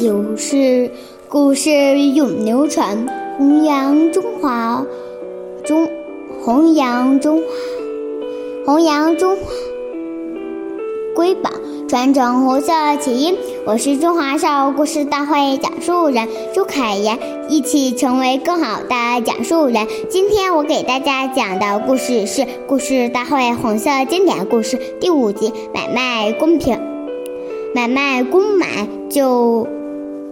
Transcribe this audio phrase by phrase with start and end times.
[0.00, 0.90] 有事，
[1.28, 3.06] 故事永流传，
[3.36, 4.82] 弘扬中华，
[5.62, 5.86] 中
[6.42, 7.44] 弘扬中华，
[8.64, 9.42] 弘扬中华
[11.14, 11.50] 瑰宝，
[11.86, 13.36] 传承红色基因。
[13.66, 17.18] 我是中华少儿故事大会讲述人朱凯言，
[17.50, 19.86] 一起成为更好的讲述人。
[20.08, 26.80] 今天我给大家讲的故事是《故事大会红色经典故事》第五集：买卖公平。
[27.72, 29.64] 买卖公买就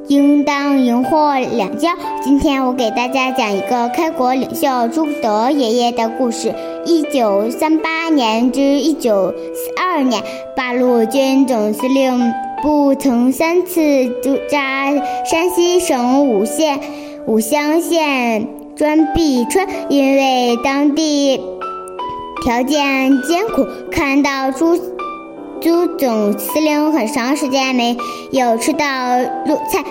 [0.09, 1.91] 应当赢货两交。
[2.23, 6.55] 今天我给大家讲一个开国领袖朱德爷爷的故事。
[6.87, 10.23] 一九三八年至一九四二年，
[10.57, 14.91] 八路军总司令部曾三次驻扎
[15.25, 16.81] 山西省武县
[17.27, 21.39] 武乡县砖壁村，因为当地
[22.47, 24.98] 条件艰苦，看到朱。
[25.61, 27.97] 朱总司令很长时间没
[28.31, 29.83] 有吃到肉菜，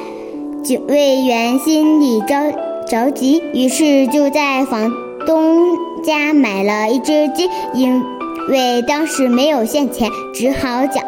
[0.64, 2.54] 警卫员心里着
[2.88, 4.90] 着急，于是就在房
[5.26, 5.58] 东
[6.04, 7.50] 家买了一只鸡。
[7.74, 8.02] 因
[8.48, 11.04] 为当时没有现钱，只好讲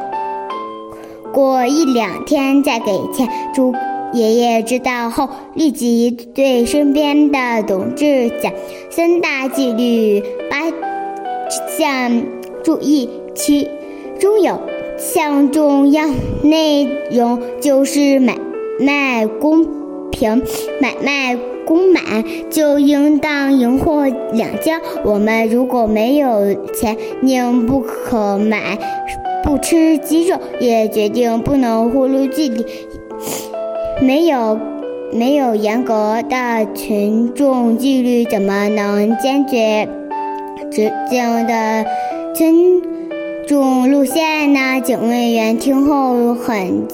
[1.31, 3.29] 过一两天再给钱。
[3.53, 3.73] 朱
[4.11, 8.51] 爷爷知道后，立即对身边的董志讲
[8.89, 10.63] 三大纪律八
[11.77, 12.21] 项
[12.61, 13.69] 注意七。
[14.19, 14.59] 中有
[14.97, 16.05] 项重要
[16.43, 18.37] 内容就是买
[18.77, 19.65] 卖公
[20.11, 20.43] 平，
[20.81, 22.01] 买卖公买
[22.49, 24.73] 就应当赢货两交。
[25.05, 28.77] 我们如果没有钱，宁不可买
[29.41, 32.65] 不吃鸡肉，也决定不能忽略纪律。
[34.01, 34.59] 没有
[35.13, 39.87] 没有严格的群众纪律，怎么能坚决
[40.69, 41.85] 执行的
[42.35, 42.98] 村？
[43.49, 44.79] 种路线呢？
[44.79, 46.87] 警卫员听后很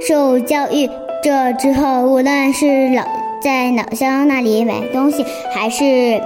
[0.00, 0.88] 受教育。
[1.20, 3.02] 这之后，无论是老
[3.42, 6.20] 在老乡那里买东西，还是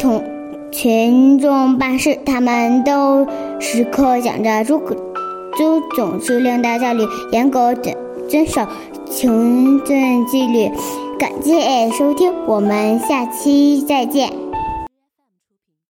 [0.00, 0.24] 同
[0.72, 3.26] 群众办事，他们都
[3.60, 7.02] 时刻想着朱朱总司令的教律，
[7.32, 7.94] 严格遵
[8.30, 8.66] 遵守
[9.10, 10.70] 群众纪律。
[11.18, 14.45] 感谢收听，我们下期再见。